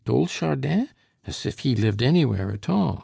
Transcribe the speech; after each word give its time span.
old 0.07 0.29
Chardin? 0.31 0.89
As 1.27 1.45
if 1.45 1.59
he 1.59 1.75
lived 1.75 2.01
anywhere 2.01 2.49
at 2.49 2.67
all! 2.67 2.99